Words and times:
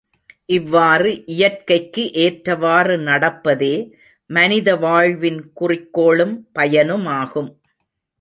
இவ்வாறு 0.49 1.09
இயற்கைக்கு 1.25 2.03
ஏற்றவாறு 2.23 2.95
நடப்பதே 2.99 3.75
மனித 4.29 4.75
வாழ்வின் 4.77 5.39
குறிக்கோளும், 5.53 6.35
பயனுமாகும். 6.55 7.51